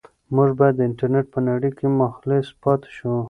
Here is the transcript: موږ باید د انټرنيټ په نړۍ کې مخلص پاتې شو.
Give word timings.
موږ 0.35 0.49
باید 0.59 0.75
د 0.77 0.81
انټرنيټ 0.89 1.25
په 1.33 1.39
نړۍ 1.49 1.71
کې 1.77 1.85
مخلص 2.01 2.47
پاتې 2.63 2.89
شو. 2.97 3.13